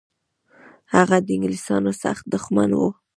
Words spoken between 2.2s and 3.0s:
دښمن و.